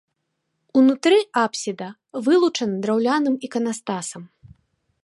Унутры 0.79 1.19
апсіда 1.43 1.89
вылучана 2.29 2.75
драўляным 2.87 3.35
іканастасам. 3.51 4.23